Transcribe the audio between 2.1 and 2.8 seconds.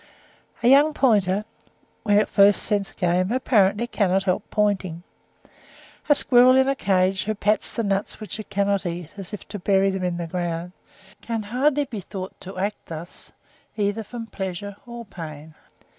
it first